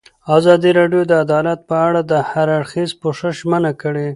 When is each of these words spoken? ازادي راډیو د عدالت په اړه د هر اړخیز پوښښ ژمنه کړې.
ازادي 0.37 0.71
راډیو 0.79 1.01
د 1.07 1.11
عدالت 1.23 1.59
په 1.69 1.75
اړه 1.87 2.01
د 2.11 2.13
هر 2.29 2.47
اړخیز 2.57 2.89
پوښښ 3.01 3.21
ژمنه 3.39 3.71
کړې. 3.81 4.07